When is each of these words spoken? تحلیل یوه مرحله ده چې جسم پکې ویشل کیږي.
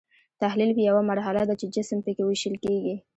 تحلیل 0.41 0.69
یوه 0.89 1.01
مرحله 1.09 1.41
ده 1.49 1.53
چې 1.59 1.65
جسم 1.75 1.99
پکې 2.05 2.23
ویشل 2.25 2.55
کیږي. 2.63 2.95